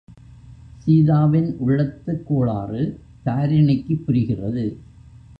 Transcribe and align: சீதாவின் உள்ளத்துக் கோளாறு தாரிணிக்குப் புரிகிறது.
சீதாவின் 0.77 1.57
உள்ளத்துக் 1.57 2.27
கோளாறு 2.27 2.99
தாரிணிக்குப் 3.25 4.05
புரிகிறது. 4.05 4.65